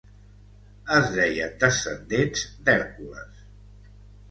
[0.99, 3.47] Es deien descendents d'Hèrcules.